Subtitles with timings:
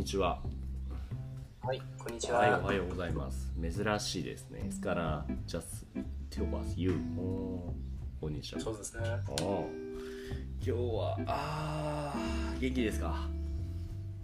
[0.00, 0.40] にちは。
[1.60, 2.60] はい、こんにちはい、は。
[2.60, 3.52] おはようございます。
[3.60, 4.62] 珍しいですね。
[4.70, 5.84] Just
[6.56, 6.92] us you?
[7.18, 7.72] おー
[8.18, 8.60] こんにちは。
[8.62, 9.02] そうですね。
[9.36, 9.36] 今
[10.64, 13.28] 日は、あー、元気ですか？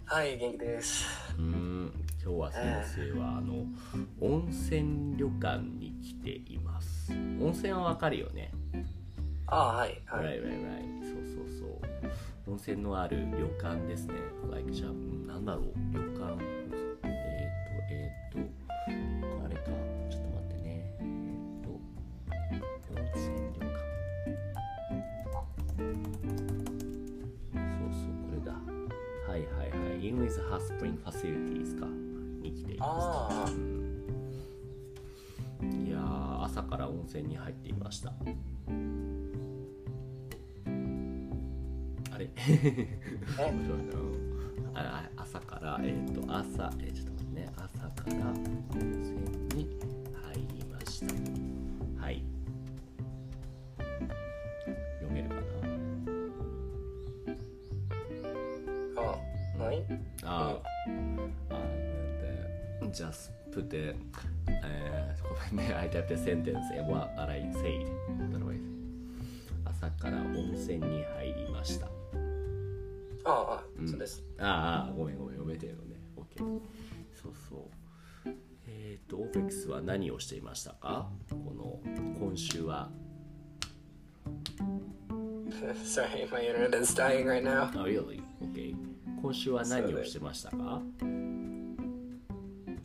[0.05, 1.05] はい、元気です。
[1.37, 1.91] うーん、
[2.23, 2.63] 今日は先
[3.13, 3.67] 生は、あの、
[4.19, 7.11] 温泉旅館に来ています。
[7.39, 8.51] 温泉はわかるよね。
[9.45, 10.25] あはい、はい。
[10.25, 11.03] right, right.
[11.03, 11.36] そうそうそう。
[12.47, 14.13] 温泉のある旅館ですね。
[14.49, 16.37] Like, じゃあ、うんなんだろう、旅館。
[17.03, 18.39] えっ、と、
[18.89, 19.63] えっ、と、あれか、
[20.09, 20.95] ちょっと待ってね。
[20.99, 21.69] えっ、と、
[22.95, 23.75] 温泉旅館。
[27.57, 28.53] そうそう、これだ。
[29.27, 29.99] はいはいはい。
[29.99, 31.85] English Hot Spring Facilities か。
[32.41, 33.53] に来ていまあす。
[35.61, 38.13] いやー、朝から温泉に入っていました。
[42.47, 42.47] い
[44.73, 47.49] なああ朝からえっ、と朝えーちょっと待ってね。
[47.55, 48.35] 朝から温
[49.01, 49.19] 泉
[49.55, 49.79] に
[50.13, 52.01] 入りました。
[52.03, 52.23] はい。
[54.99, 55.35] 読めるか
[58.97, 59.01] あ、
[59.63, 59.81] はい？
[60.23, 60.59] なあ、
[61.49, 61.53] あ
[62.81, 63.95] で just put the
[64.63, 65.73] えー、ごめんね。
[65.75, 67.87] I typed the sentence and what I said
[68.31, 68.61] otherwise
[69.65, 71.87] 朝から温泉に入りました
[73.29, 74.23] ああ、そうです。
[74.39, 75.95] ああごめんごめん読めてるのね。
[76.15, 76.61] OK
[77.21, 78.29] そうそう。
[78.67, 81.09] えっ、とオーフェックスは何をしていましたか？
[81.29, 81.79] この
[82.19, 82.89] 今週は。
[85.83, 87.63] Sorry, my internet is dying right now.
[87.63, 88.21] あ really?
[88.41, 88.75] OK
[89.21, 90.81] 今週は何をしてましたか？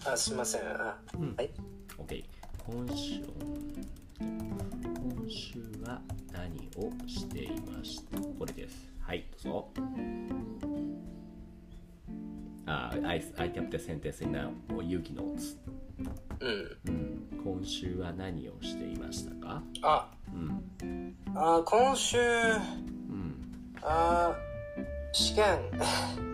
[0.05, 0.63] あ、すみません。
[0.63, 0.99] あ、
[1.37, 1.51] はい。
[1.99, 2.25] OK
[2.67, 3.23] 今週
[4.19, 6.01] 今週は
[6.33, 8.19] 何をしていました？
[8.39, 8.91] これです。
[9.01, 9.92] はいどうぞ
[13.05, 15.57] あ I, I kept the sentence in now Yuki notes
[16.41, 17.29] うん。
[17.45, 19.63] 今週は何をしていましたか？
[19.83, 20.11] あ、
[21.35, 23.35] あ、今週、うん。
[23.83, 24.35] あ、
[25.13, 25.45] 試験。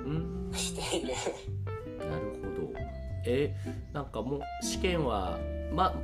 [0.07, 0.51] うん？
[0.55, 1.09] している。
[1.99, 2.79] なるほど。
[3.27, 3.55] え
[3.93, 5.39] なんかもう試験は
[5.73, 5.95] ま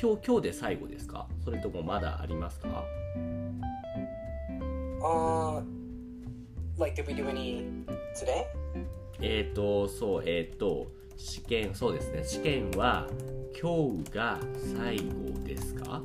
[0.00, 1.26] 今日今日で最後ですか？
[1.44, 2.84] それともまだありますか？
[5.02, 5.62] あ、
[6.78, 7.84] like, did we do any
[8.16, 8.44] today?
[9.20, 12.22] えっ、ー、とそうえっ、ー、と試験そうですね。
[12.24, 13.08] 試験は
[13.60, 14.38] 今日が
[14.76, 16.02] 最後ですか？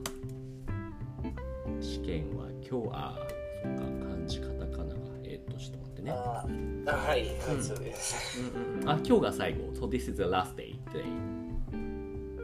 [1.80, 3.18] 試験は今日あ
[3.62, 5.02] そっか漢字カタカナが。
[5.24, 6.12] えっ、ー、とちょっと待ってね。
[6.12, 6.46] あ、
[6.88, 8.40] あはい、はい、そうです。
[8.40, 8.90] うんうんうん。
[8.90, 9.60] あ今日が最後。
[9.74, 11.04] So this is the last day today.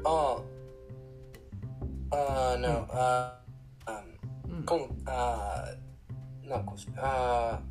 [0.06, 0.42] あ、
[2.12, 3.42] あ、no, あ、
[3.86, 5.66] um, こん、あ、
[6.44, 7.62] なんか、あ、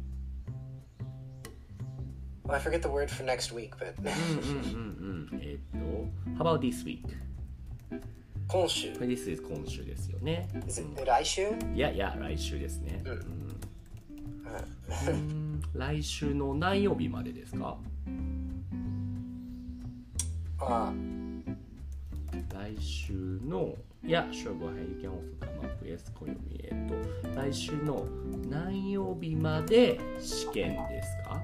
[2.48, 2.88] Well, I っと
[6.38, 7.04] how about this week?
[8.48, 8.94] 今週。
[9.42, 10.48] 今週ですよね。
[10.66, 11.50] Is it、来週？
[12.58, 13.02] ですね。
[15.74, 17.76] 来週の何曜日までですか,
[22.54, 23.12] 来週
[23.46, 24.10] の、い、
[27.36, 28.06] 来週の
[28.48, 31.42] 何曜日まで試験ですか？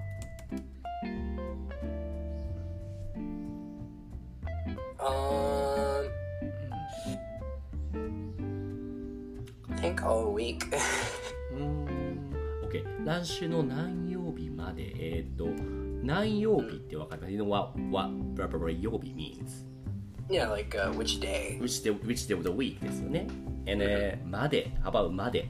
[10.03, 10.65] all week.
[11.53, 11.87] うーん
[12.63, 15.47] OK 来週の何曜日までえっと
[16.03, 19.65] 何曜日ってわかります You know what, what blah, blah, blah, 曜日 means
[20.29, 21.57] yeah, like uh, which day?
[21.59, 23.27] which day, which day of the week ですよね
[23.65, 25.49] and、uh, まで how about まで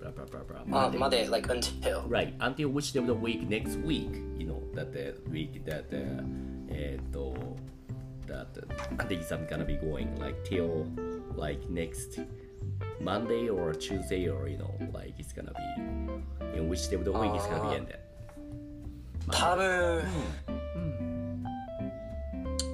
[0.00, 2.06] blah, blah, blah, blah, あ、まで、like until.
[2.08, 5.88] Right, until which day of the week next week, you know, that the week that
[5.90, 6.24] the,
[6.68, 7.34] えっと
[8.26, 8.46] that
[9.08, 10.86] the exam gonna be going like till
[11.36, 12.20] like next
[13.01, 17.11] Monday or Tuesday or you know like it's gonna be in which day of the
[17.11, 17.99] week it's gonna be ended.
[19.31, 20.03] 多分、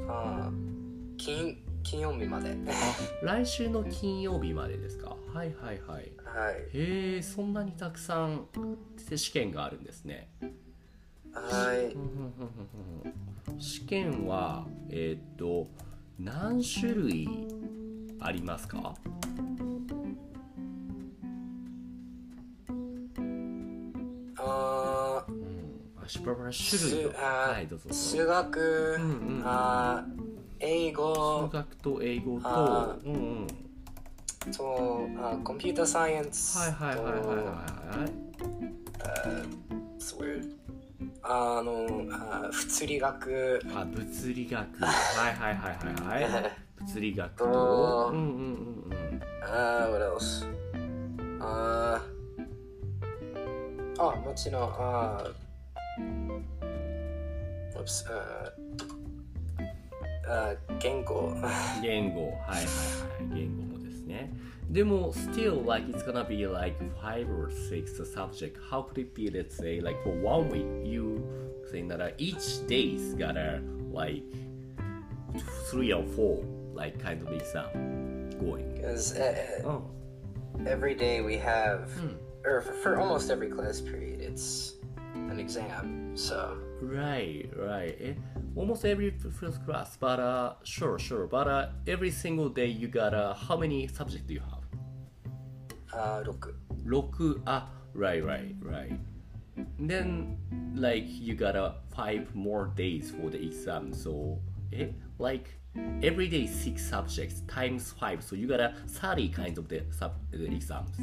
[0.07, 0.49] あ、
[1.17, 2.55] 金、金曜日まで。
[3.21, 6.11] 来週の金曜日までですかはいはいはい。
[6.23, 6.55] はい。
[6.73, 8.47] へえ、そんなにたくさん
[9.15, 10.29] 試験があるんですね。
[11.33, 11.95] はい。
[13.61, 15.67] 試験はえっ、と
[16.17, 17.27] 何種類
[18.19, 18.95] ありますか
[24.47, 25.25] あ、
[25.97, 26.05] あ
[26.53, 27.93] 種類すあはいどうぞ。
[27.93, 29.41] 数学、んうんうん。
[29.45, 30.05] あ、
[30.59, 33.47] 英数語学と英語とあうんうん。
[34.55, 37.25] と、あ、コンピューターサイエンスはいはいはいはいはい。
[37.99, 38.11] はい
[38.99, 39.45] と、
[39.97, 40.55] It's weird.
[41.23, 44.85] あの、あ物理学、あ、物理学。
[44.85, 46.51] はいはいはいはいはい。
[46.85, 47.31] 物理学。
[47.31, 47.45] あと。
[47.45, 49.21] ーうんうんうんうん。
[49.43, 50.45] あー、what else?
[51.39, 52.14] あー
[53.97, 55.23] Oh, あもちろんあ
[60.27, 61.33] あ言語
[61.81, 64.33] 言語はいはいはい言語もですね
[64.69, 68.57] でも uh, uh, uh, still like it's gonna be like five or six subject.
[68.69, 71.23] How could it be let's say like for one week you
[71.71, 73.61] saying that each day's gotta
[73.93, 74.23] like
[75.69, 76.43] three or four
[76.73, 78.73] like kind of exam going?
[78.73, 79.83] Because uh, eh, oh.
[80.65, 84.73] every day we have mm or for, almost every class period, it's
[85.15, 86.15] an exam.
[86.15, 87.97] So, Right, right.
[87.99, 88.13] Eh,
[88.55, 91.25] almost every first class, but uh, sure, sure.
[91.25, 94.65] But uh, every single day you got uh, how many subjects do you have?
[95.91, 96.53] あー6。
[96.85, 97.39] Roku.
[97.45, 98.99] Ah, right, right, right.
[99.79, 100.37] Then,
[100.75, 103.93] like you got uh, five more days for the exam.
[103.93, 104.39] So,
[104.73, 105.57] eh, like
[106.01, 108.23] every day six subjects times five.
[108.23, 110.97] So you got uh, thirty kinds of the sub the exams.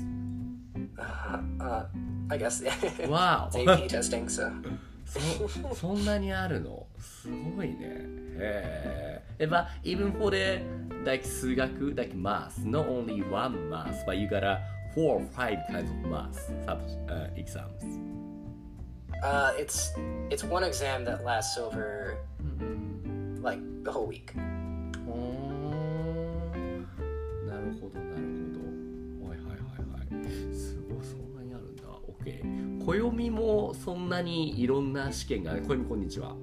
[0.98, 1.84] Uh,
[2.30, 2.62] I guess.
[3.06, 3.50] Wow.
[3.52, 4.52] it's AP testing, so.
[5.04, 7.76] そそんなにあるのすごいね
[8.38, 10.62] へえ But even for the
[11.04, 14.60] like 数学 like math not only one math but you got a
[14.94, 16.80] four or five kinds of math sub,
[17.10, 17.98] uh, exams
[19.22, 19.92] Uh, it's
[20.30, 22.16] it's one exam that lasts over
[23.40, 24.34] like the whole week.
[27.46, 29.28] なるほどなるほど。
[29.28, 30.54] はいはいはいはい。
[30.54, 31.82] すごいそんなにあるんだ。
[32.08, 36.36] OK 暦もそんなにいろんな試験が暦こんにちは。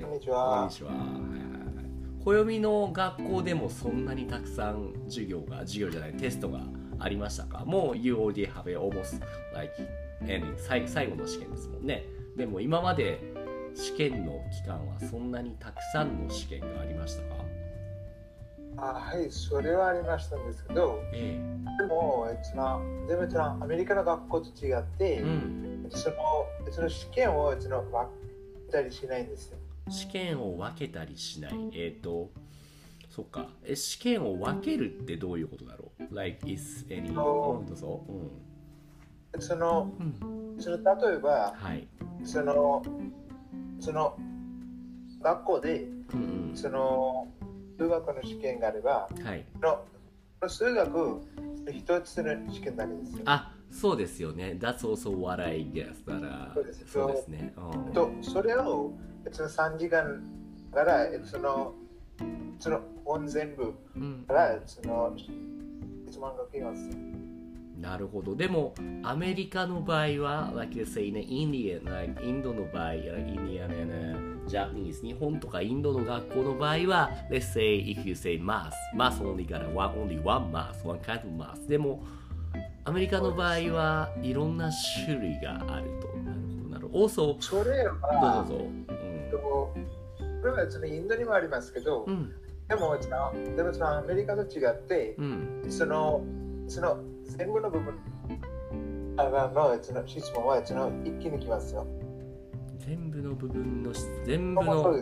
[0.00, 0.58] こんにちは。
[0.58, 0.90] こんにちは。
[0.90, 1.84] はいはいはい。
[2.24, 6.60] 暦の学校でもそんなにたくさん授業が授業じゃないテストが
[6.98, 7.64] ありましたか？
[7.64, 9.20] もう You already have it almost
[9.54, 9.72] like
[10.22, 12.04] ending 最最後の試験ですもんね。
[12.36, 13.31] でも今まで
[13.74, 17.44] 試験の期間はそんなにたくさんの試験がありましたか？
[18.78, 21.38] あはい、それはありましたんですけど、え
[21.78, 22.36] でも、え。
[23.08, 25.86] でもえっとなアメリカの学校と違って、えうん。
[25.90, 26.16] その
[26.70, 28.08] その試験をその分
[28.66, 29.58] けたりしないんですよ。
[29.90, 31.52] 試験を分けたりしない。
[31.74, 32.30] えっ、と
[33.10, 33.48] そっか。
[33.64, 37.76] え試験を分けるってどういうことだろう？Like is any うんどう？
[37.76, 39.40] ぞうん。
[39.42, 40.56] そのうん。
[40.58, 41.86] その例えばはい。
[42.24, 42.82] その
[43.82, 44.16] その
[45.20, 45.82] 学校で
[46.14, 47.26] うんその
[47.76, 49.44] 数学の試験があれば、うんはい。
[49.60, 51.20] その数学
[51.72, 53.22] 一つの試験だけですよ。
[53.24, 54.56] あそうですよね。
[54.60, 56.52] That's also what I guess だから。
[56.54, 56.84] そうです。
[56.86, 57.54] そうですね。
[57.56, 57.92] うん。
[57.92, 58.92] とそれを
[59.32, 60.22] その3時間
[60.72, 61.74] からその
[62.60, 64.24] その本全部うん。
[64.28, 65.12] からその
[66.08, 66.88] 質問が来ます。
[67.80, 68.36] なるほど。
[68.36, 71.84] でも、アメリカの場合は、like let's say ね、インディアン、
[72.14, 74.16] like インドの場合、like インディアン、ね、
[74.46, 81.28] ジャパニーズ、日本とかインドの学校の場合は、let's say if you say math, math only got one, only one math, one kind of
[81.28, 81.66] math.
[81.68, 82.02] でも、
[82.84, 84.70] アメリカの場合はいろんな
[85.04, 86.08] 種類があると。
[86.18, 87.04] なるほど、なるほど。
[87.06, 88.92] also、それどうはぞどうぞ。
[89.30, 89.74] と
[90.42, 92.32] それはそのインドにもありますけど、うん。
[92.68, 95.64] でもでもアメリカと違ってう、ん。
[95.68, 96.22] その
[96.72, 97.94] その全部の部分。
[99.14, 101.86] からのその質問はその一気に来ますよ。
[102.78, 104.98] 全部の部分のし、全部の。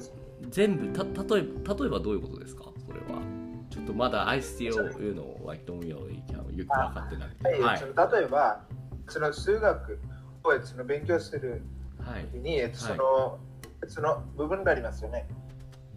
[0.48, 2.64] 全部た例えば例えばどういうことですか？
[2.86, 3.22] それは。
[3.70, 4.64] ちょっとまだ I still
[5.00, 7.78] you know like don't really よく分かってないはい、はい。
[7.78, 8.64] その例えば
[9.08, 10.00] その数学
[10.42, 11.62] をその勉強する
[12.00, 12.24] はい。
[12.32, 13.38] 時にその、
[13.86, 15.28] その部分がありますよね。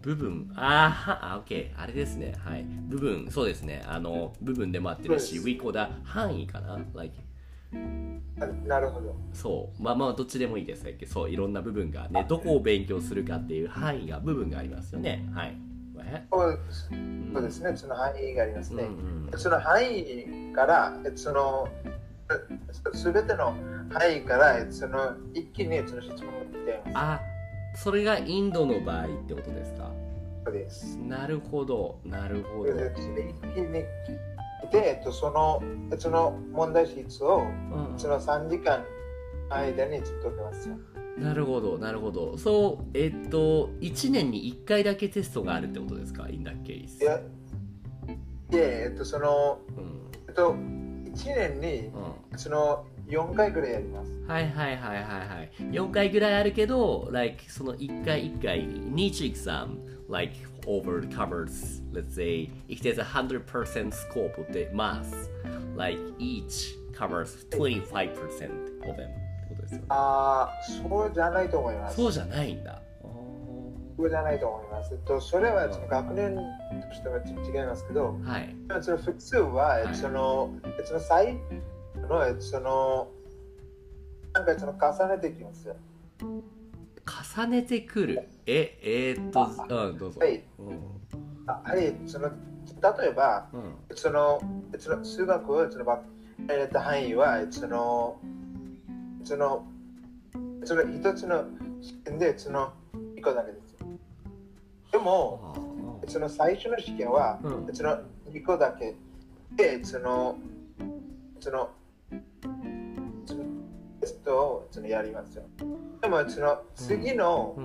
[0.04, 0.52] 部分。
[0.54, 2.34] あーはあ OK あれですね。
[2.44, 2.64] はい。
[2.88, 3.82] 部分そうですね。
[3.86, 7.14] あの部分でもあってるしそう we call that 範囲かな？Like
[8.36, 9.16] ななるほど。
[9.32, 9.82] そう。
[9.82, 10.84] まあまあどっちでもいいです。
[10.84, 11.30] ねそう。
[11.30, 15.26] いろんな部分がねどこを勉強するかっていう範囲が部分がありますよね。
[15.32, 15.56] はい。
[16.06, 17.62] えそうです。
[17.62, 18.84] ね、その範囲がありますうんね。
[19.32, 19.38] うん。
[19.38, 21.68] その範囲から、その
[22.92, 23.54] すべての
[23.90, 26.22] 範囲からその一気にその質問が
[26.60, 27.20] 来ていまあ
[27.76, 29.90] それがインドの場合ってことですか？
[30.46, 30.52] す。
[30.52, 30.98] です。
[30.98, 32.74] なるほどなるほど
[34.70, 35.62] でその
[35.98, 38.84] その問題シーツをうんその3時間
[39.50, 40.76] 間にずっと受けますよ。
[41.18, 42.36] なるほど、なるほど。
[42.36, 47.00] そう、えっと、1年に1回だけテストがあるってことですか ?in that case。
[47.00, 47.20] いや
[48.50, 50.10] で、えっと、その、うん。
[50.26, 51.88] えっと、1年に
[52.32, 54.10] うその4回ぐらいやります。
[54.10, 54.26] ん。
[54.26, 55.50] はいはいはいはいはい。
[55.70, 60.34] 4回ぐらいあるけど、like, その1回1回、each exam, like,
[60.66, 65.06] over covers, let's say, if there's a 100% scope of the math,
[65.76, 69.86] like, each covers 25% of them ってことですよね。
[69.88, 71.96] ああ、そうじゃないと思います。
[71.96, 72.80] そうじゃないんだ。
[73.96, 74.92] そうじゃないと思います。
[74.92, 78.54] えっと、それはその学年としては違いますけど、はい。
[78.82, 81.38] その普通は、えっとその、えっとその最
[82.04, 83.08] の、えっとその、
[84.32, 85.76] なんかその重ねていきますよ。
[87.36, 88.28] 重ねてくる。
[88.46, 90.20] え、えー、っと、うん、どうぞ。
[90.20, 90.42] はい。
[90.58, 90.78] うん。
[91.46, 93.74] あはい、その、例えば、うん。
[93.94, 94.40] その、
[94.72, 96.02] えっとその数学をそのば
[96.48, 98.20] 入れた範囲は、えっとその、
[99.24, 99.66] その、
[100.64, 101.44] その一つの
[101.80, 102.72] 試験で、その、
[103.16, 103.86] 一個だけですよ。
[104.92, 107.98] でも、あその最初の試験は、うんその
[108.30, 108.94] 2個だけ
[109.52, 110.36] で、その、
[111.40, 111.83] その、そ
[114.04, 115.44] のテストをそのやりますよ。
[116.00, 117.56] でも、その次の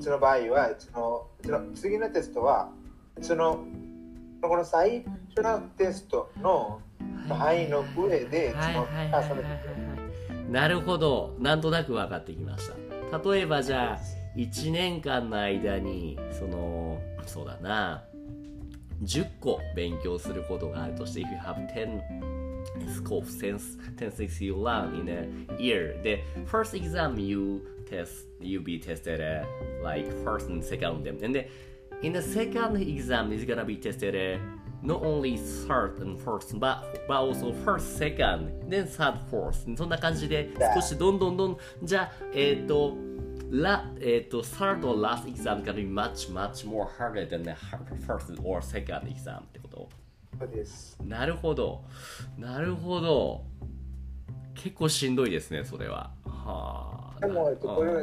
[0.00, 2.70] その場合は、そのその次のテストは、
[3.20, 3.64] その、
[4.42, 7.28] この最初のテストのうん。
[7.28, 11.34] 範囲の上で、その重ねてはいなるほど。
[11.38, 13.18] なんとなく分かってきました。
[13.32, 13.98] 例えばじゃあ
[14.36, 18.04] 1年間の間にそのそうだな
[19.02, 22.43] 10個勉強することがあるとして if you have 10
[22.94, 23.58] scopes 10
[23.96, 29.20] 10 things you learn in a year the first exam you test you be tested
[29.20, 29.44] uh,
[29.82, 31.44] like first and second them and then
[32.02, 34.42] in the second exam is gonna be tested uh,
[34.82, 42.96] not only third and fourth but, but also first second then third fourth そんな感じで少しどんどんどんじゃあえっ、と
[43.50, 47.54] ラえっ、と third or last exam gonna be much much more harder than the
[48.06, 49.88] first or second exam ってこと
[50.38, 50.98] そうです。
[51.04, 51.84] なるほど。
[52.38, 53.44] なるほど。
[54.54, 56.10] 結構しんどいですねそれは。
[56.24, 58.00] はあでも、これは、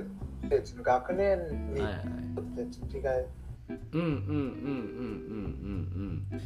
[0.50, 3.04] えっと学年にはいはいよって違い、
[3.94, 6.42] うんうんうんうんうんうんうん。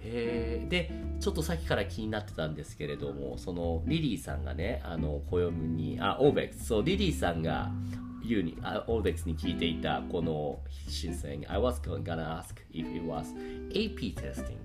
[0.00, 0.66] へえ。
[0.68, 7.70] でちょっとさっきから気になってたんですけれどもそのリリーさんがねあの暦にあオーベックスそうリリーさんが
[8.26, 13.34] 言うにあオーベックスに聞いていたこの申請に I was gonna ask if it was
[13.72, 14.56] AP testing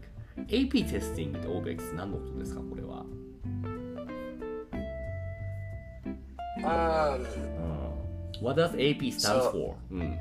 [0.48, 3.04] AP testing ってオーベックス何のことですかこれは、
[6.60, 7.20] Um,
[8.40, 9.74] うん、What does AP stand So- for?
[9.92, 10.18] うん、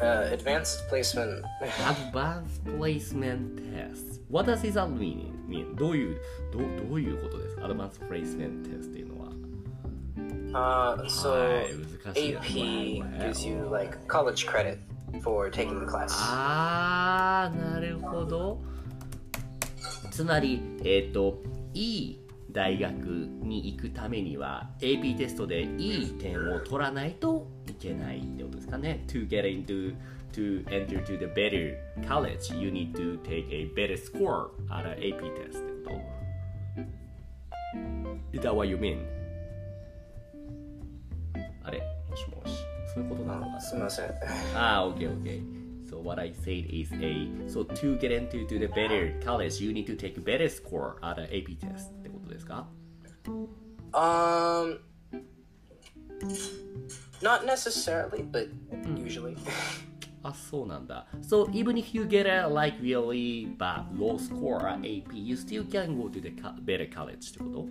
[0.00, 1.42] uh, advanced placement.
[2.12, 5.32] Advanced Placement Test What does it mean?
[5.48, 5.74] mean?
[5.76, 6.20] どういう
[6.52, 9.26] どうどういうことですか Advanced Placement Test っていうのは
[10.96, 13.70] Uh, so Right, 難しいな AP Wow, gives you wow.
[13.72, 14.78] like college credit
[15.22, 16.08] for taking the class.
[16.16, 18.58] あーなるほど
[20.11, 21.41] つまりえっ、と
[21.73, 22.19] いい
[22.51, 29.95] 大学に行くためには AP テストでいい点を取らないといけないってことですかね To get into
[30.33, 31.77] to enter to the better
[32.07, 35.93] college you need to take a better score at an AP test ってこ
[38.33, 39.05] と Is that what you mean?
[41.63, 44.13] あれもしもしそういうことなのかな Sumimasen.
[44.55, 45.41] Ah, okay, okay.
[45.41, 45.60] So
[46.06, 49.86] what I said is a so to get into to the better college, you need
[49.88, 52.68] to take better score at an AP test ってことですか
[53.92, 54.78] Um,
[57.22, 58.48] not necessarily, but
[58.96, 59.36] usually.
[60.22, 61.06] あ、そうなんだ。
[61.22, 65.96] So even if you get a like really bad low score at AP, you still can
[65.96, 67.66] go to the co- better college ってこと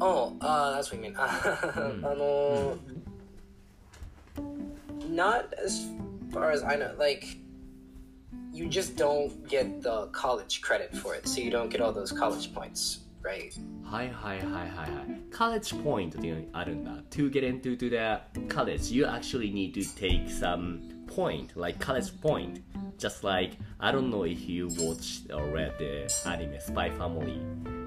[0.00, 1.16] oh, uh, that's what you mean.
[2.04, 2.76] ano,
[5.08, 5.86] not as
[6.32, 6.92] far as I know.
[6.98, 7.38] Like,
[8.56, 12.12] you just don't get the college credit for it, so you don't get all those
[12.12, 13.52] college points, right?
[13.84, 15.30] はいはいはいはいはい。
[15.30, 16.92] college point っていうのがあるんだ。
[17.10, 22.62] To get into to the college, you actually need to take some point, like college point.
[22.98, 27.40] Just like, I don't know if you watched or read the anime Spy Family.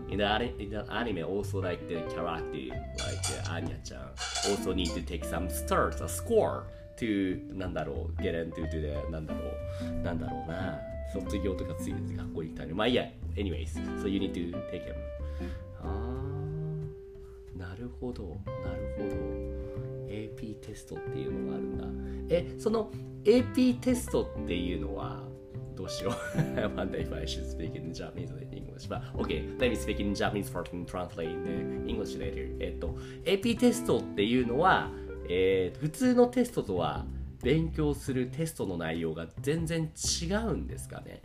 [0.09, 3.97] In the, ani- in the anime, also like the character, like uh, Anya-chan,
[4.49, 6.65] also need to take some stars, a score
[7.06, 9.40] To, なんだろう、get into to the, なんだろ
[9.82, 10.78] う、なんだろうな。
[11.12, 12.74] 卒業とかついて学校に行ったり。
[12.74, 13.04] まあいいや、
[13.36, 13.66] anyways,
[14.00, 14.94] so you need to take them.
[15.82, 19.16] あーなるほどなるほど
[20.08, 21.78] AP テストっていうのがあるん
[22.28, 22.90] だえその
[23.24, 25.22] AP テストっていうのは
[25.76, 29.76] どうしよう I wonder if I should speak in Japanese or in English but okay let me
[29.76, 34.90] speak in Japanese first and translate in English later えっと AP テストっていうのは、
[35.32, 37.06] えー普通のテストとは
[37.42, 39.90] 勉強するテストの内容が全然
[40.22, 41.22] 違うんですかね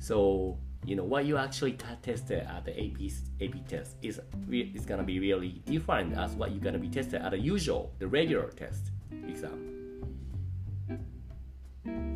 [0.00, 0.56] So,
[0.86, 4.18] you know, what you actually tested at the AP, AP test is,
[4.50, 8.08] is gonna be really different as what you're gonna be tested at the usual, the
[8.08, 8.90] regular test
[9.28, 9.68] exam.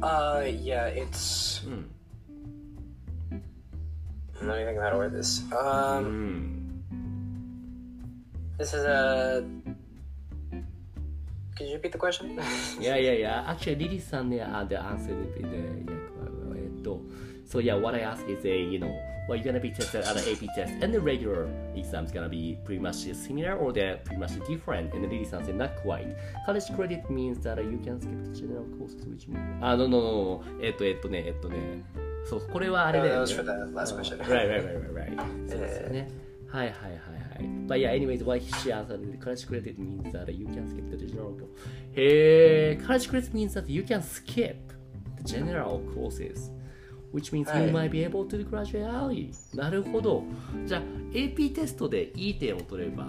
[0.03, 1.61] Uh, yeah, it's.
[4.43, 5.43] Let me think of how to word this.
[5.53, 6.83] Um,
[8.59, 9.45] This is a.
[11.57, 12.35] Could you repeat the question?
[12.81, 15.97] いやいやいや、actually, リリーさんね、uh, the answer would be the, いや
[16.57, 17.01] えっと、
[17.47, 18.91] So yeah, what I ask is a, you know,
[19.29, 22.29] well, you're gonna be tested at an AP test and the regular exam is gonna
[22.29, 24.93] be pretty much similar or they're pretty much different.
[24.93, 26.17] And the lady said not quite.
[26.45, 29.41] College credit means that you can skip the general courses which means...
[29.63, 30.45] あ、no, no, no.
[30.61, 31.57] えっと、えっとね、えっとね。
[32.27, 33.33] そう、これはあれだよ that ね。
[33.33, 34.19] was for the last question.
[34.19, 35.49] Right, right, right, right, right.
[35.49, 36.09] そうですよね。
[36.49, 37.45] はいはいはいはい。
[37.67, 41.49] But yeah, anyways, what she answered, college credit means that you can skip the general course.
[41.95, 44.57] へー、college credit means that you can skip
[45.17, 46.51] the general courses.
[47.13, 49.31] Which means はい you might be able to graduate early.
[49.57, 50.25] なるほど。
[50.67, 53.07] じゃあ、AP テストでいい点を取れば、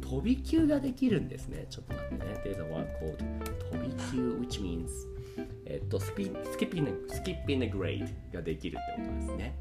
[0.00, 1.66] 飛び級ができるんですね。
[1.68, 2.40] ちょっと待ってね。
[2.44, 3.16] There's a word called
[3.72, 4.88] 飛び級 which means
[5.66, 6.24] えっと、スピ
[6.56, 9.56] skipping, skipping a grade ができるってことですね。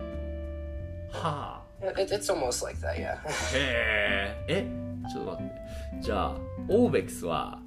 [1.12, 1.55] はあ。
[1.98, 3.18] It, it's almost like that, yeah.
[3.54, 4.46] へえ。
[4.48, 4.68] え、
[5.12, 6.02] ちょっと待って。
[6.02, 6.38] じゃあ、
[6.70, 7.60] オーベックスは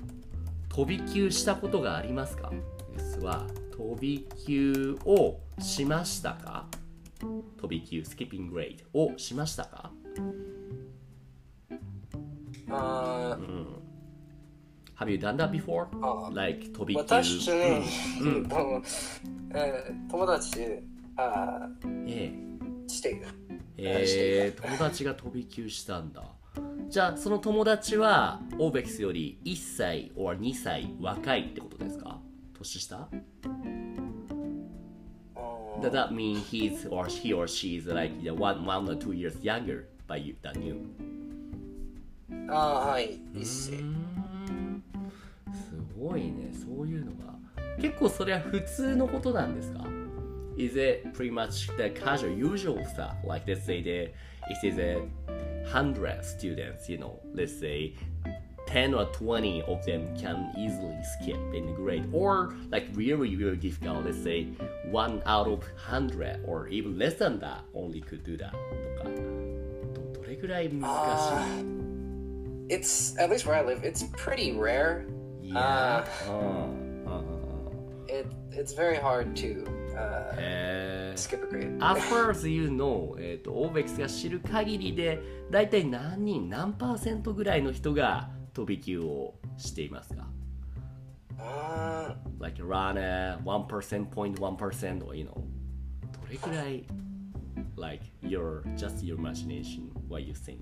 [0.68, 2.50] 飛び級したことがありますか？
[2.96, 3.46] ですは
[3.76, 6.66] 飛び級をしましたか？
[7.60, 9.90] 飛び級、スキッピンググレイドをしましたか
[12.68, 13.36] ？Uh,
[14.98, 15.86] Have you done that before?
[16.02, 17.00] あ Like 飛び級。
[17.00, 17.82] 私ね、
[18.48, 18.82] と
[19.54, 20.60] えー友達
[21.16, 21.68] あ
[22.06, 22.32] え
[22.86, 23.26] している。
[23.78, 26.22] ええー、友達が飛び級したんだ。
[26.88, 32.18] じゃあ、その友達はオーベックスより1歳 or 2歳若いってことですか？
[32.58, 33.08] 年下
[35.80, 39.38] ？Does that mean he's or he or she is like yeah, one, one or two years
[39.42, 40.76] younger by you than you?
[42.50, 43.72] あーはい、一世。
[45.52, 47.34] すごいね、そういうのが。
[47.80, 49.84] 結構それは普通のことなんですか？
[50.57, 53.15] Is it pretty much the casual, usual stuff?
[53.23, 54.11] Like let's say the,
[54.49, 55.01] it is a
[55.67, 57.95] hundred students, you know, let's say
[58.67, 63.57] 10 or 20 of them can easily skip in the grade or like really really
[63.57, 64.45] difficult let's say
[64.89, 68.51] one out of 100 or even less than that only could do that
[68.97, 70.81] とかどどれぐらい難
[71.59, 71.65] し
[72.69, 73.83] It's at least where I live.
[73.83, 75.05] It's pretty rare.
[75.41, 79.65] いいやーうんうんうんうん It it's very hard to
[79.98, 81.84] uh, えー.
[81.84, 90.26] As far as you know、えー、とオーベックスが知る限りで大体何人何パーセントぐらいの人が飛び級をしていますか
[91.38, 95.34] Uh, like around uh, 1%, 0.1% or you know
[96.10, 96.84] どれくらい
[97.76, 100.58] like your just your imagination what you think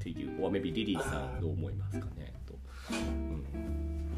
[0.00, 2.58] to you or maybe リリーさんどう思いますかねと、
[2.90, 4.10] うん、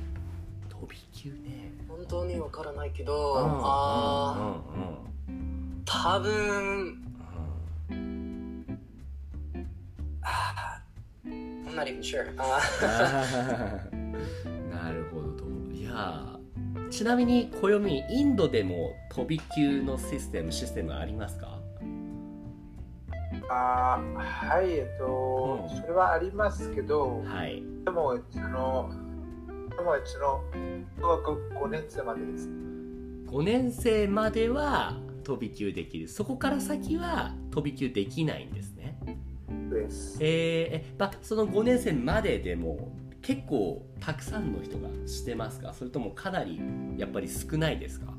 [0.70, 1.67] 飛び級ね
[1.98, 4.82] 本当にわからないけうんど、あうん。
[4.82, 7.02] うんー多分、
[10.22, 12.32] あー I'm not even sure.
[14.70, 21.58] なるほどといやーちなみに暦インドでも飛び級のシステムシステムありますか？
[23.50, 25.80] あーはい、えっと、うん。
[25.80, 27.62] それはありますけど、はい。
[27.84, 28.90] でも、その、
[29.78, 30.42] でも、その、
[31.00, 32.48] 小学5年生までです。
[32.48, 38.98] 5年生までは飛び級できるそこから先は飛び級できないんですね
[39.70, 40.16] です。
[40.20, 40.28] えー
[40.90, 45.74] えまあその5年生まででも結構たくさんの人がしてますか？
[45.74, 46.58] それともかなり
[46.96, 48.14] やっぱり少ないですか？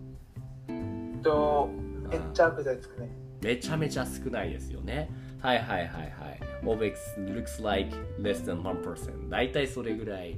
[1.23, 1.69] と、
[2.09, 3.09] めっちゃくちゃですかね。
[3.41, 5.09] めちゃめちゃ少ないですよね。
[5.41, 6.39] はいはいはいはい。
[6.63, 6.93] OBEX
[7.33, 9.29] looks like less than 1%。
[9.29, 10.35] 大体それぐらい。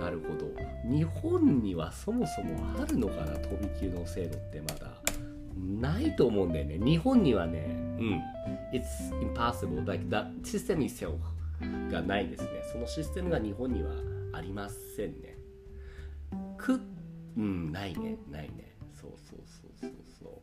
[0.00, 0.46] なるほど。
[0.84, 3.38] 日本にはそもそもあるのかな？
[3.38, 4.90] 飛び級の制度ってまだ。
[5.56, 6.78] ないと思うんだよね。
[6.78, 7.64] 日本にはね、
[7.98, 8.22] うん。
[8.72, 9.86] It's impossible.
[9.86, 11.14] Like that system itself
[11.90, 12.48] がないですね。
[12.72, 13.92] そのシステムが日本には
[14.32, 15.36] ありませんね。
[16.58, 16.80] く、
[17.36, 18.16] うん、ないね。
[18.28, 18.74] ないね。
[18.92, 20.42] そうそうそうそうそ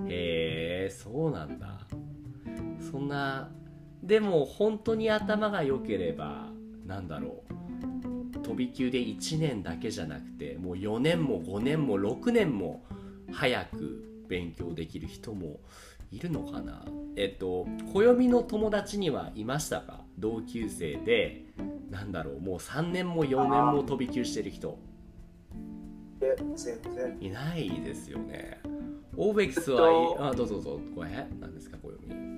[0.00, 0.08] う。
[0.08, 1.86] へえそうなんだ
[2.80, 3.50] そんな
[4.02, 6.48] でも本当に頭が良ければ
[6.86, 7.42] なんだろ
[8.34, 8.38] う。
[8.42, 12.84] 飛び級で1年だけじゃなくてもう4年も5年も6年も
[13.32, 15.60] 早く勉強できる人も
[16.10, 16.82] いるのかな。
[17.16, 20.04] えっと暦の友達にはいましたか？
[20.18, 21.44] 同級生で
[21.90, 22.40] なんだろう。
[22.40, 24.78] もう3年も4年も飛び級してる人。
[26.20, 27.16] で、全然。
[27.20, 28.60] いないですよね。
[29.16, 30.80] オーベックスは、えっとあどうぞどうぞ。
[30.94, 31.96] これ何ですか暦。
[32.10, 32.37] え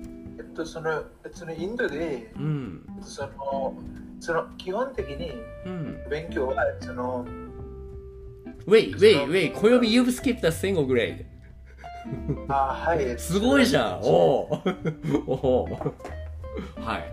[0.51, 2.85] っと、その、そのインドで、うん。
[3.01, 3.73] その、
[4.19, 5.31] その、基本的に
[5.65, 6.09] うん。
[6.09, 7.25] 勉強は、その、
[8.67, 11.25] Wait, wait, wait 暦 you've skipped a single grade.
[12.47, 13.17] あはい。
[13.17, 14.01] すごいじゃん。
[14.01, 14.61] おお
[15.27, 15.33] お
[15.63, 15.65] お
[16.79, 17.03] はい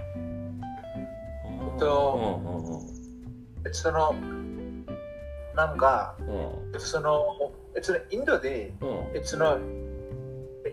[1.76, 2.88] うと、んうんうん
[3.72, 4.14] その、
[5.54, 9.58] なんか、うんその、そのインドで、うんその、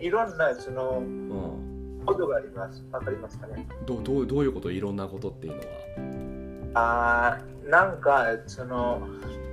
[0.00, 1.65] いろんなそのうん
[2.06, 2.82] ことがあります。
[2.90, 3.66] わかりますかね？
[3.84, 4.70] どうどうどういうこと？
[4.70, 5.58] いろんなことっていうの
[6.74, 9.06] は、あーなんか、その、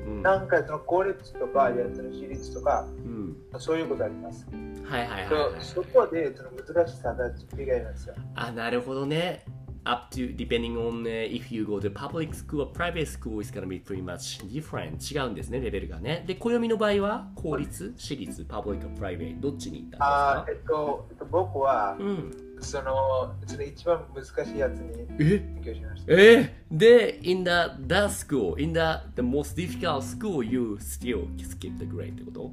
[0.06, 0.22] うん。
[0.22, 4.48] なんかその公立とか、いやその私立とか、うん、そういうことあります。
[4.86, 8.16] はいはいはい、はい、そそこでその難しさが違いますよ。
[8.36, 9.44] あなるほどね。
[9.86, 13.82] Up to depending on、uh, if you go to public school or private school is gonna be
[13.82, 15.14] pretty much different.
[15.14, 16.24] 違うんですねレベルがね。
[16.26, 26.14] で暦の場合は公立私立 public or private どっちに行ったんあーえっと、えっと、僕はですかうんそのその一番難しいやつにえ勉強しました。
[26.14, 27.50] えで in the
[27.88, 28.80] that school in the
[29.16, 32.52] the most difficult school you still skip the grade ってこと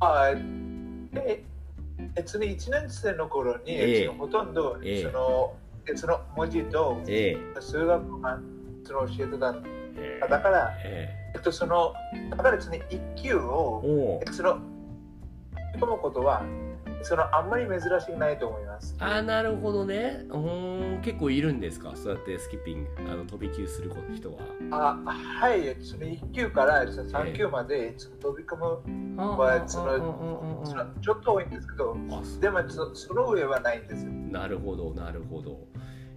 [0.00, 0.30] あ
[1.14, 1.44] え
[2.24, 8.38] その1年生の頃に、ええそのほとんど、ええそのえその文字とえ数学が
[8.84, 9.62] その教えてたん
[9.96, 11.94] えだから、ええっと、その
[12.30, 14.58] だからその1級をその
[15.74, 16.42] 読むことは
[17.04, 18.96] そのあんまり珍しくないと思います。
[18.98, 20.24] あなるほどね。
[20.28, 21.92] うーん結構いるんですか？
[21.94, 24.38] そうやってスキッピングあの飛び級する人は。
[24.70, 31.96] あはい、その1級からその3級までその飛び込むはそのそのちょっと多いんですけど、
[32.40, 34.10] でもそその上はないんですよ。
[34.10, 35.66] なるほどなるほど。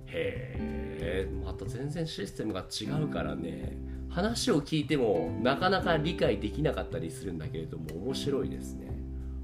[0.06, 0.56] へ
[1.02, 3.78] えまた全然システムが違うからね。
[4.10, 8.88] 話を聞いてもなかなか理解できなかったりするんだけれども面白いですね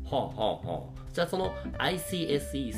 [0.06, 1.04] はあはあはあ。
[1.12, 2.74] じゃあその ICSE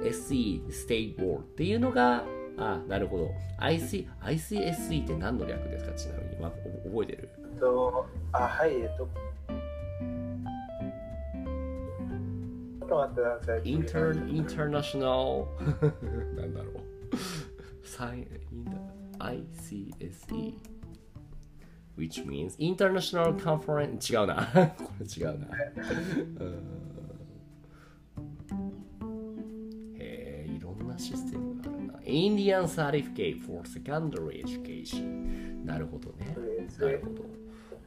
[0.00, 2.24] CBSE State Board っていうのが
[2.58, 3.30] あなるほど。
[3.58, 5.92] IC ICSE って何の略ですか？
[5.94, 6.48] ちなみに、ま
[6.84, 7.28] お覚えてる？
[7.58, 9.08] とあはい、えっと。
[13.64, 15.06] インターインターナショナ
[16.10, 16.80] ルなんだろう。
[17.86, 18.26] サイン
[19.18, 20.54] ICSE
[22.00, 24.46] which means International Conference 違うな。
[24.78, 25.48] これ違うな。
[26.40, 26.54] うん。
[29.98, 31.94] へえいろんなシステムがあるな。
[32.04, 36.34] Indian Certificate for Secondary Education なるほどね。
[36.78, 37.24] なるほど。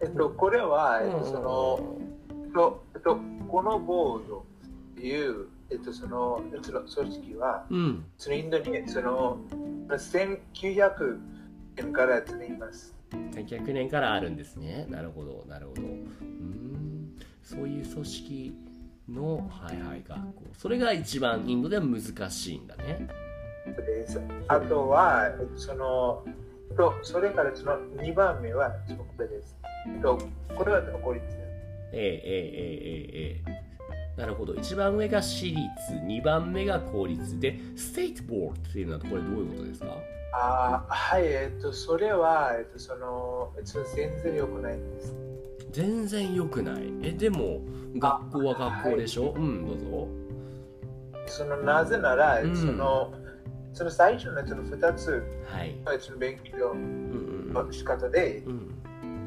[0.01, 4.45] えっと、これは、えっと、その、うんえっと、えっと、このボード
[4.93, 8.05] っていう、えっと、その、えっと、組織は、うん。
[8.17, 9.39] そのインドに、その、
[9.89, 11.19] 1900
[11.75, 12.93] 年からやっています。
[13.31, 14.85] 1900年からあるんですね。
[14.89, 15.81] なるほど、なるほど。
[15.81, 18.55] うーん、そういう組織
[19.09, 20.43] の、はいはい、学校。
[20.57, 23.07] それが一番インドでは難しいんだね。
[23.65, 26.23] ですあとは、えっと、その、
[26.75, 29.55] と、それからその2番目は、これです。
[30.01, 30.17] と、
[30.55, 31.37] これは公立です。
[31.93, 33.63] ええええええええ
[34.17, 34.53] なるほど。
[34.53, 35.59] 一番上が私立、
[36.05, 39.87] 二番目が公立で、ステートボードっていうのはこれどういうことですか？
[40.35, 45.15] あーはい、えっと、それは、えっと、その、えっと、全然良くないんです。
[45.71, 46.91] 全然良くない。
[47.03, 47.61] え、でも、
[47.97, 50.07] 学校は学校でしょ、うん、どうぞ。
[51.27, 53.13] その、なぜなら、うんその、
[53.73, 55.75] その最初のその2つはい。
[55.85, 58.71] のその勉強うんうんの仕方で、うん。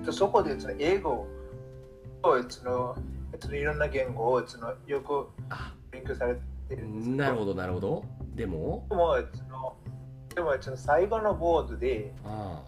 [0.01, 1.27] えっとそこでその英語を
[2.49, 2.97] その、
[3.33, 6.37] えっと、いろんな言語をそのよくあ、勉強され
[6.69, 8.05] てるんですなるほど、なるほど。
[8.37, 9.77] でも、でもその
[10.37, 12.12] でもその最後のボードで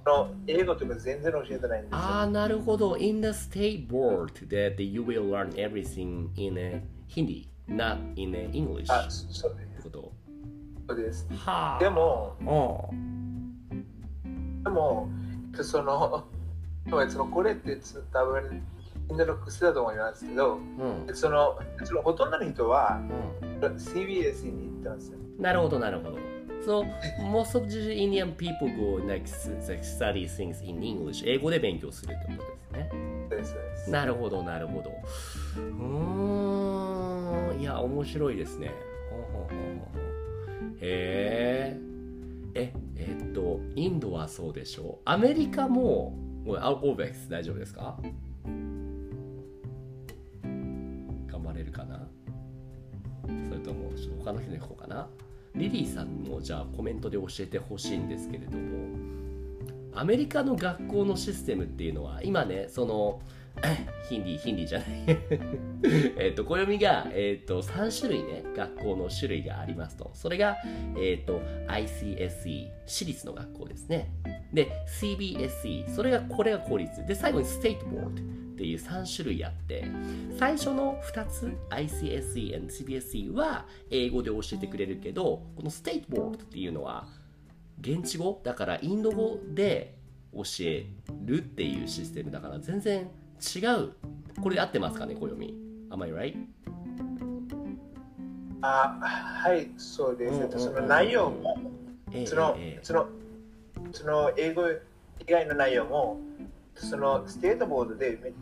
[0.07, 1.99] の英語とか全然教えてないんですよ。
[1.99, 2.97] ああ、なるほど。
[2.97, 6.81] In the state board that you will learn everything in uh,
[7.15, 8.91] Hindi, not in uh, English.
[8.91, 10.13] あそうでってこと？
[10.81, 11.29] すそうです。
[11.35, 11.79] はあ。
[11.79, 12.95] でも、あ
[14.65, 15.11] でも、
[15.61, 16.25] その、
[16.89, 17.79] そのこれって
[18.11, 18.63] 多分
[19.11, 21.15] みんなの癖だと思いますけど、あ、うん。
[21.15, 22.99] そのそのほとんどの人は
[23.61, 25.19] う CBS に行ってますよ。
[25.19, 25.43] ん。
[25.43, 26.28] なるほど、なるほど。
[26.65, 26.85] So,
[27.23, 29.25] most of the Indian people go like,
[29.69, 31.25] like study things in English.
[31.27, 32.33] 英語で勉強するってこ
[33.31, 33.55] とです
[33.87, 33.93] ね。
[33.93, 34.91] なるほど、なるほど。
[35.57, 37.61] うーん。
[37.61, 38.71] いや、面白いですね。
[40.81, 41.81] へえ。
[42.55, 45.03] え、えっと、インドはそうでしょう。
[45.05, 47.99] アメリカも、これアウトベックス大丈夫ですか？
[50.43, 52.09] 頑張れるかな？
[53.49, 55.09] それとも、ちょっと他の人に行こうかな？
[55.55, 58.97] リリーさんもじゃあコメントで教えてほしいんですけれども、
[59.95, 63.21] アメリカの学校のシステムっていうのは今ねその
[64.09, 64.89] ヒンディーヒンディーじゃない。
[66.17, 70.11] えっと暦が、えっと3種類ね学校の種類がありますと。
[70.15, 70.57] それが、
[70.97, 74.13] えっと ICSE 私立の学校ですね。
[74.53, 77.05] で CBSE それがこれが公立。
[77.07, 79.85] で最後にステートボードっていう3種類あって
[80.37, 87.07] 最初の2つ ICSE and CBSE は英語で教えてくれるけどこのステートボードっていうのは
[87.81, 89.95] 現地語だからインド語で
[90.35, 90.87] 教え
[91.25, 93.09] るっていうシステムだから全然
[93.57, 93.93] 違う
[94.43, 95.55] これで合ってますかね暦
[95.91, 96.37] Am I right?
[98.61, 100.35] あはい、そうです。
[100.35, 101.57] うんえっとその内容も、
[102.11, 103.07] ええそのええその
[103.93, 106.19] その英語以外の内容も、
[106.79, 108.33] そのステートボードでめ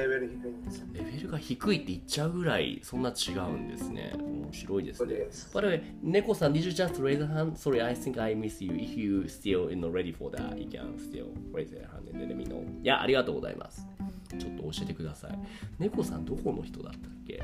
[0.00, 0.86] レベル低いんですよ。
[0.92, 5.56] レベルが低いって言っちゃうぐらいそんな違うんですね面白いですねそうです。
[5.56, 7.52] By the way, 猫さん did you just raise a hand?
[7.56, 8.72] Sorry, I think I miss you.
[8.72, 12.34] If you still know, ready for that, you can still raise your hand and let
[12.34, 12.62] me know.
[12.82, 13.86] いや、ありがとうございます。
[14.38, 15.38] ちょっと教えてください。
[15.78, 17.40] 猫さんどこの人だったっけ？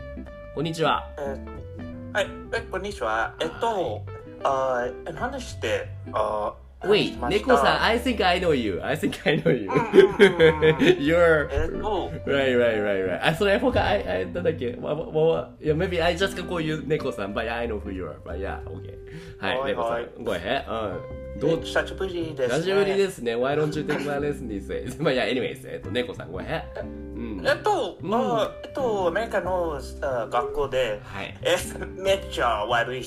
[0.54, 1.08] こんにちは。
[1.18, 3.35] えーはい、えこんにちは。
[3.40, 4.04] えっと、
[4.42, 8.81] あー話して、あー Wait, 話しました猫さん、I think I know you.
[8.83, 9.71] I think I know you.
[10.99, 13.21] You're えっと、Right, right, right, right.
[13.23, 18.16] あ、それ、僕、I, I, なんだっけ、わ、わ、わ、いや、maybe I just こういう猫さん、but I know who you are.
[18.25, 18.99] But yeah, okay.
[19.38, 20.40] はい、はい猫さはいん、ごめん。
[20.40, 21.38] うん。
[21.40, 22.59] どう、久しぶりです、ね。
[22.59, 23.37] 久しぶりですね。
[23.37, 25.03] Why don't you take my lesson these days?
[25.03, 26.49] まあ、いや、anyways、えっと、猫さん、ごめん。
[26.49, 27.47] うん。
[27.47, 28.11] えっと、うん
[28.64, 31.35] えっと、アメリカのあ学校で、はい。
[31.42, 31.57] え、
[31.97, 33.07] めっちゃ悪いね。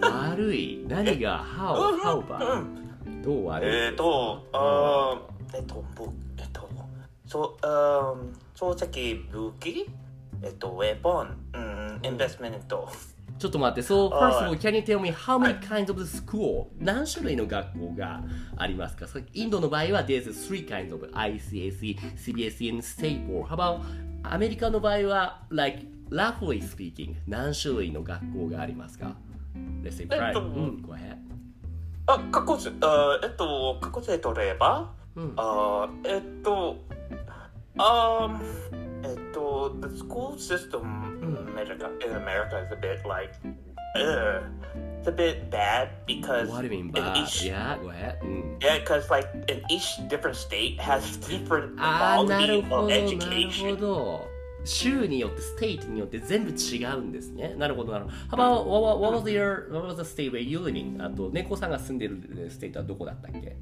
[0.00, 0.84] 悪い。
[0.88, 2.89] 何が、how, うん how う about?
[3.20, 6.68] んどう悪いえっと、あーえっと、僕、えっと、
[7.26, 9.88] そう、あー漱石武器
[10.42, 12.88] えっと、ウェポン、うん、インベストメント。
[13.38, 16.66] ちょっと待って、そう、あ first of all, はい can you tell me how many kinds of school?
[16.78, 18.22] 何種類の学校が
[18.56, 23.44] ありますかそうインドの場合は、there's three kinds of ICSE, CBSE, and state board.
[23.46, 23.80] How about
[24.22, 29.14] アメリカの場合は、like, roughly speaking, 何種類の学校がありますか
[29.82, 30.32] Let's say えっ private.
[30.34, 31.16] とうん、go ahead.
[32.10, 36.76] あ過去図あえっと過去図で取れば、うん、あえっと
[37.78, 38.40] あ
[39.04, 40.82] えっと the school system
[41.22, 43.30] in America in America is a bit like
[43.94, 47.16] it's a bit bad because what do you mean bad?
[47.16, 48.20] Each, yeah, go ahead.
[48.20, 48.62] Mm.
[48.62, 53.78] Yeah, because like in each different state has different ah, quality of education.
[54.60, 54.66] ど。
[54.66, 57.54] 州によって、ステートによって全部違うんですね。
[57.56, 58.42] なるほど、なるほど。
[58.42, 61.04] How about, what, what was your, what was the state where you living?
[61.04, 63.56] あと、猫さんが住んでるステートはどこだったっけ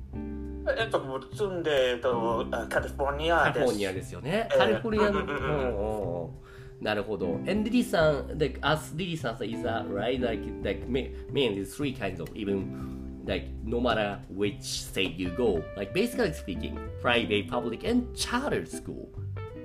[0.77, 1.01] えっと、
[1.35, 3.55] 住んで、えっと、あカリフォルニアです。
[3.55, 4.49] カリフォルニアですよね。
[4.51, 5.21] えーカリフォルニアの。
[5.21, 6.49] うんうんうん
[6.81, 7.27] なるほど。
[7.49, 10.25] And リリさん、like, as リリさん is that right?
[10.25, 15.61] Like, like, ma- mainly three kinds of, even, like, no matter which state you go,
[15.77, 19.09] like, basically speaking, private, public, and charter school.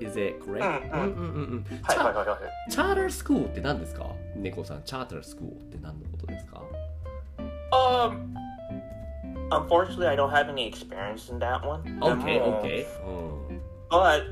[0.01, 0.93] Is it correct?
[0.95, 1.79] うんうんうんうんうんうん。
[1.83, 2.71] はいはいはいはい。
[2.71, 6.63] チャータースクールって何ですか猫さん、チャータースクールって何のことですか
[7.71, 8.35] Um,
[9.51, 11.83] unfortunately, I don't have any experience in that one.
[12.01, 12.87] ?OK, でも OK.
[13.07, 14.25] うん But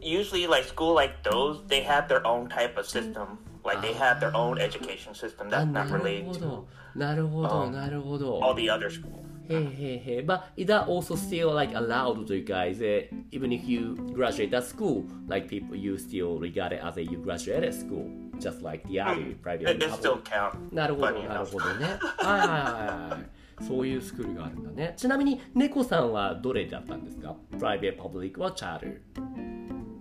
[0.00, 3.38] usually, like school like those, they have their own type of system.
[3.64, 6.40] Like they have their own education system あ that's な not る related ほ to
[6.40, 6.66] ど。
[6.96, 8.54] なるほど、うんなるほ all ど。
[8.56, 9.22] the other schools.
[9.49, 10.25] へいへいへい。
[10.25, 12.81] But is that also still like allowed to you guys?
[12.81, 17.03] eh, even if you graduate that school, like people, you still regard it as a
[17.03, 18.05] you graduated school,
[18.39, 20.57] just like the other private It, still count.
[20.73, 21.85] なるほど、なる.ほどね。
[22.17, 23.17] はいはいはいは
[23.61, 23.63] い。
[23.67, 24.93] そういうスクールがあるんだね。
[24.97, 28.97] ちなみに、猫さんはどれだったんですかプライベート、パブリックはチャーター。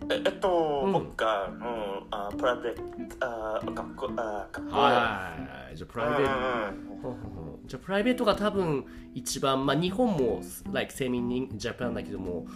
[0.08, 4.76] ええっと、うん僕が、うん、あプライベート、あ学校、あ学校。
[4.76, 5.76] はい。
[5.76, 7.55] じゃあプライベート。
[7.66, 10.40] じゃあプライベートが多分一番、まあ、日本も
[10.72, 12.46] like セミニンジャパンだけども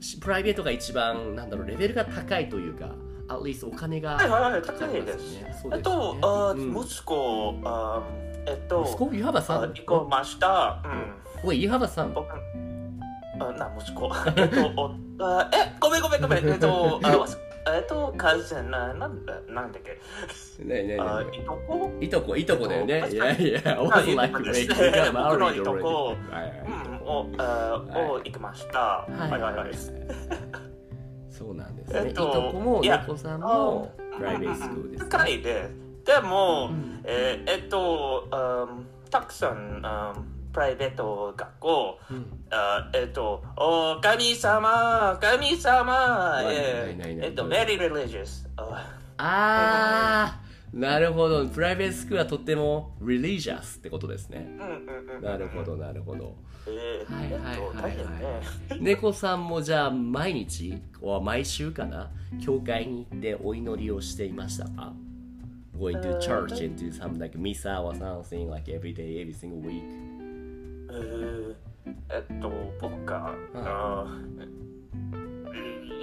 [0.00, 2.90] しプライベートが一番なんだろうレベルが高いというか
[3.28, 5.44] at least お金がはいはいはい、かか高いですすね。
[5.44, 8.02] ですよとね、あうん息子、あ
[8.46, 9.72] えっと、息子 have a あ son?
[9.72, 10.82] 行こました。
[11.44, 11.48] うん。
[11.48, 12.12] Wait, you have a son?
[12.12, 12.28] 僕
[13.40, 17.26] あな息子 えっとおあえごめんごめんごめんえっとあ
[17.66, 19.92] えっとカズンななんだなんだっけ？
[20.64, 20.96] ねえねえね
[21.38, 21.92] いとこ？
[22.00, 23.08] いとこ、いとこだよね。
[23.10, 24.14] いやいや、I あ was い
[25.62, 28.78] と like, こうんおあお行きました。
[28.78, 29.70] ははいいはいいはい。
[29.70, 29.74] い
[31.30, 32.00] そうなんですね。
[32.00, 35.10] いえっととこさんもプライベートスクールですね。
[35.10, 35.70] 高いで。
[36.04, 37.00] でもうん。
[37.04, 38.66] ええっとあ
[39.10, 40.14] たくさんあ
[40.52, 48.46] プライベート学校うんあえっと、お神様、神様、えないないないえっと、very religious.
[48.56, 51.46] ああー、なるほど。
[51.46, 54.46] プライベートスクールはとっても religious ってことですね。
[55.22, 56.36] なるほど、なるほど。
[56.66, 58.80] えーはいはいえっとはいはい。
[58.80, 62.10] 猫さんもじゃあ毎日、は毎週かな、
[62.44, 64.92] 教会に行ってお祈りをしていましたか
[65.76, 69.60] ?Going to church and do some like misa or something like every day, every single
[69.62, 69.82] week.
[70.92, 71.54] えー
[72.10, 72.50] えっと、
[72.80, 74.42] 僕が、あー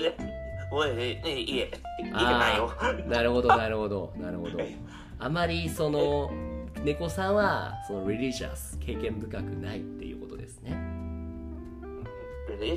[0.01, 0.17] え、
[0.71, 1.71] おい、え、いえ、い
[2.03, 2.71] えないよ。
[3.07, 4.59] なるほど、なるほど、なるほど。
[5.19, 6.31] あまりその、
[6.83, 10.05] 猫さんはその religious 経験深くないって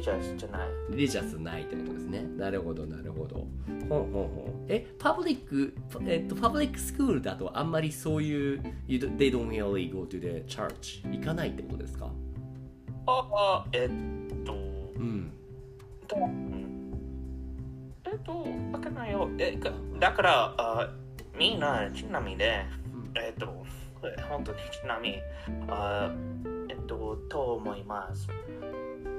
[0.01, 0.69] religious じゃない。
[0.91, 2.23] religious ないってことですね。
[2.37, 3.47] なるほどなるほど。
[3.89, 5.75] ほんほんほんえパブリック
[6.07, 12.11] えっとパブリックスクールだとあんまりそういう you don't- they don't really go to the church 行かないってことですか？
[13.07, 14.57] ああ、えっと、う
[14.99, 15.33] ん。
[16.07, 16.93] とうん。
[18.05, 19.29] えっと、わかんないよ。
[19.39, 20.93] えかだから、あ
[21.39, 23.13] みんな、ちなみにね、うん。
[23.21, 23.47] えっと、
[24.29, 25.17] 本当にちなみに、
[25.69, 26.13] あ
[26.69, 28.29] えっと、と思います。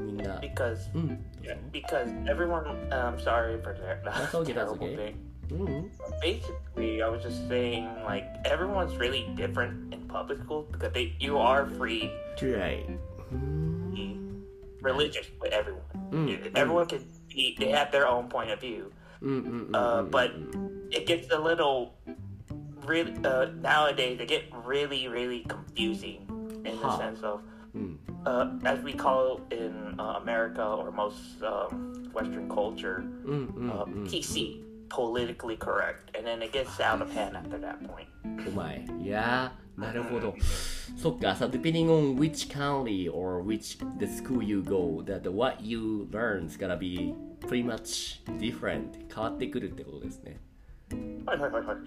[0.05, 4.97] みんな Because うんどうぞ because everyone um sorry for that That's okay, that's terrible okay.
[4.97, 5.15] thing.
[5.51, 11.15] うん Basically I was just saying like everyone's really different in public school because they
[11.21, 12.11] you are free
[12.43, 12.85] right
[13.33, 14.45] うーん
[14.83, 15.83] religious with everyone.
[16.13, 18.91] うん Everyone can be they have their own point of view.
[19.23, 20.31] うんうんうんうん Uh, but
[20.91, 21.93] it gets a little
[22.87, 26.25] really uh, nowadays it get really really confusing
[26.65, 26.99] in the Huh.
[26.99, 27.41] sense of
[27.75, 33.85] うん、 uh, as we call in uh, America or most um, Western culture うんうん uh,
[33.85, 38.07] うん PC politically correct and then it gets out of hand after that point
[38.49, 40.35] お前いやーなるほど
[40.97, 46.47] そっか so depending on which county or which the school you go that what you learn
[46.47, 47.15] is gonna be
[47.47, 50.41] pretty much different 変わってくるってことですねはいはいはいはい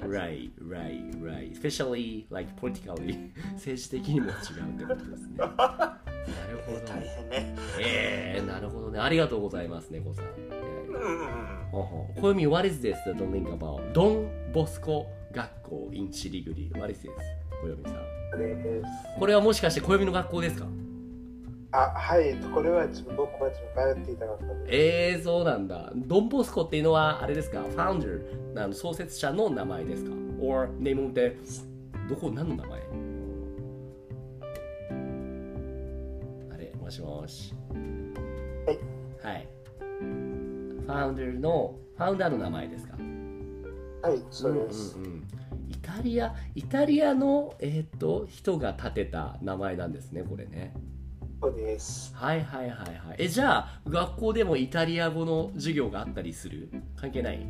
[0.08, 1.52] Right right right.
[1.52, 5.36] Especially like politically 政治的にも違うってことですね。
[5.46, 5.46] な
[6.50, 6.80] るほど。
[6.80, 7.56] 大変ね。
[7.80, 8.98] えー、なるほどね。
[8.98, 11.20] ありがとうございます猫さん、えーうんうん。
[11.20, 11.26] うん
[11.70, 12.20] ほうほう。
[12.20, 15.90] 小読 what is this the link about Don Bosco 学校。
[15.92, 16.70] in シリグリ。
[16.74, 17.10] what is this
[17.62, 17.94] 小読さん。
[18.32, 18.84] これです。
[19.18, 20.66] これはもしかして暦の学校ですか？
[21.78, 22.86] あ、はい、これは
[23.16, 24.66] 僕は通っていた学校です。
[24.68, 25.92] えー、そうなんだ。
[25.94, 30.10] ドンボスコっていうのは、あれですか、ファウンダー、あの創設者の名前ですか
[30.40, 31.36] ?or name of the
[32.08, 32.80] どこ、何の名前？
[36.54, 37.52] あれ、もしもし。
[38.66, 38.78] はい。
[39.22, 39.48] はい。
[39.90, 42.96] ファウンダーの、ファウンダーの名前ですか？
[44.02, 44.96] はい、そうです。
[44.98, 45.22] んうんうん
[45.68, 50.74] イタリア、イタリアの、えーっと、人が建てた名前なんですね、これね。
[51.46, 52.12] そうです。
[52.16, 53.16] はいはいはいはい。
[53.18, 56.68] え、じゃあ、学校でもイタリア語の授業があったりする？
[56.96, 57.46] 関係ない？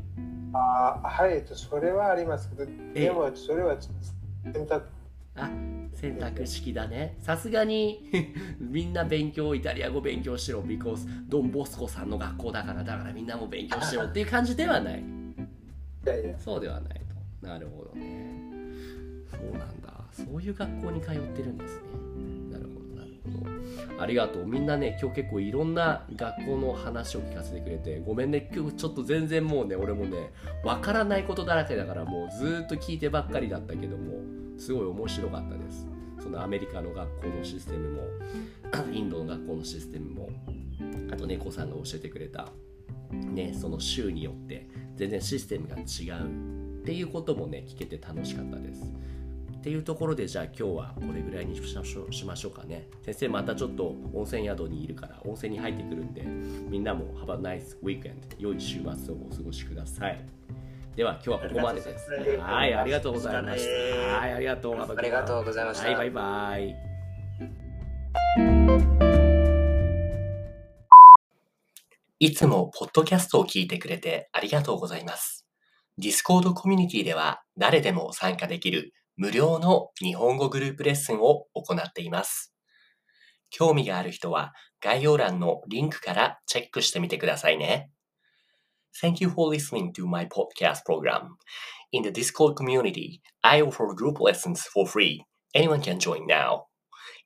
[0.52, 4.86] あ、はい、それはありますけど、えでもそれは選択
[5.36, 5.50] あ、
[5.94, 7.16] 選択式だね。
[7.20, 8.10] さすがに
[8.60, 15.00] みんな勉強、イタリア語勉強しろ、because ドン・ボスコさんの学校だから、だからみんなも勉強しろっていう感じではない。
[15.00, 17.00] いやいや、そうではない
[17.40, 17.46] と。
[17.46, 18.34] なるほどね。
[19.30, 20.04] そうなんだ。
[20.12, 22.05] そういう学校に通ってるんですね。
[23.98, 24.46] ありがとう。
[24.46, 30.32] みんなね、今日結構いろんな学校の話を聞かせてくれて、ごめんね、今日ちょっと全然もうね、俺もね、
[30.64, 34.20] わからないことだらけだから、もうずっと聞いてばっかりだったけども、
[34.58, 35.86] すごい面白かったです。
[36.22, 38.02] そのアメリカの学校のシステムも、
[38.92, 40.30] インドの学校のシステムも、
[41.10, 42.48] あと猫さんが教えてくれた、
[43.10, 48.90] ね、その州によって全然システムが違うっていうこともね聞けて楽しかったです
[49.66, 52.86] っていうところでじゃあ今日はこれぐらいにしましょうしましょうかね。
[53.04, 60.24] 先生またちょっと温泉宿にいるから温泉に入ってくるんでみんなも Have a nice weekend 良い週末をお過ごしください。
[60.94, 62.08] では今日はここまでです。
[62.38, 64.18] はいありがとうございました。
[64.20, 65.86] はいありがとうありがとうございました。
[65.88, 66.76] はいバイバイ。
[72.20, 75.44] いつもポッドキャストを聞いてくれてありがとうございます。
[75.98, 82.54] Discord コミュニティでは誰でも参加できる無料の日本語グループレッスンを行っています。
[83.50, 84.52] 興味がある人は
[84.82, 87.90] 概要欄のリンクからチェックしてみてくださいね。
[89.02, 91.36] Thank you for listening to my podcast program.
[91.92, 95.24] In the Discord community, I offer group lessons for free.
[95.54, 96.64] Anyone can join now.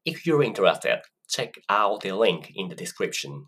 [0.05, 3.47] If you're interested, check out the link in the description.